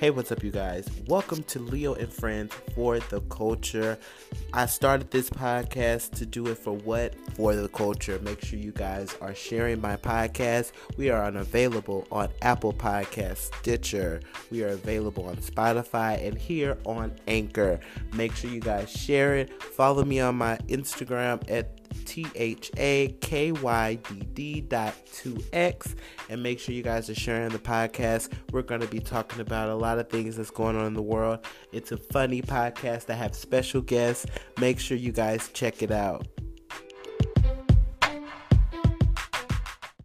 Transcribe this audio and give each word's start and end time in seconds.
Hey, 0.00 0.08
what's 0.08 0.32
up, 0.32 0.42
you 0.42 0.50
guys? 0.50 0.88
Welcome 1.08 1.42
to 1.42 1.58
Leo 1.58 1.92
and 1.92 2.10
Friends 2.10 2.54
for 2.74 2.98
the 2.98 3.20
Culture. 3.28 3.98
I 4.54 4.64
started 4.64 5.10
this 5.10 5.28
podcast 5.28 6.12
to 6.12 6.24
do 6.24 6.46
it 6.46 6.56
for 6.56 6.72
what? 6.72 7.14
For 7.34 7.54
the 7.54 7.68
culture. 7.68 8.18
Make 8.22 8.42
sure 8.42 8.58
you 8.58 8.72
guys 8.72 9.14
are 9.20 9.34
sharing 9.34 9.78
my 9.78 9.98
podcast. 9.98 10.72
We 10.96 11.10
are 11.10 11.22
unavailable 11.22 12.08
on 12.10 12.30
Apple 12.40 12.72
Podcasts, 12.72 13.54
Stitcher. 13.56 14.22
We 14.50 14.64
are 14.64 14.68
available 14.68 15.26
on 15.26 15.36
Spotify 15.36 16.26
and 16.26 16.38
here 16.38 16.78
on 16.86 17.14
Anchor. 17.28 17.78
Make 18.14 18.34
sure 18.34 18.50
you 18.50 18.60
guys 18.60 18.90
share 18.90 19.36
it. 19.36 19.62
Follow 19.62 20.02
me 20.06 20.18
on 20.20 20.34
my 20.34 20.56
Instagram 20.68 21.42
at 21.50 21.79
T 22.04 22.26
H 22.34 22.70
A 22.76 23.08
K 23.20 23.52
Y 23.52 23.94
D 23.94 24.26
D 24.34 24.60
dot 24.60 24.94
2X. 25.12 25.94
And 26.28 26.42
make 26.42 26.58
sure 26.58 26.74
you 26.74 26.82
guys 26.82 27.10
are 27.10 27.14
sharing 27.14 27.50
the 27.50 27.58
podcast. 27.58 28.32
We're 28.52 28.62
going 28.62 28.80
to 28.80 28.86
be 28.86 29.00
talking 29.00 29.40
about 29.40 29.68
a 29.68 29.74
lot 29.74 29.98
of 29.98 30.08
things 30.08 30.36
that's 30.36 30.50
going 30.50 30.76
on 30.76 30.86
in 30.86 30.94
the 30.94 31.02
world. 31.02 31.40
It's 31.72 31.92
a 31.92 31.96
funny 31.96 32.42
podcast. 32.42 33.10
I 33.10 33.14
have 33.14 33.34
special 33.34 33.80
guests. 33.80 34.26
Make 34.58 34.78
sure 34.78 34.96
you 34.96 35.12
guys 35.12 35.50
check 35.52 35.82
it 35.82 35.90
out. 35.90 36.26